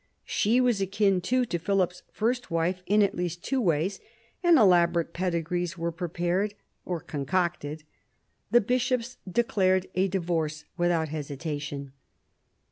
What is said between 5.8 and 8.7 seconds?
prepared— or concocted. The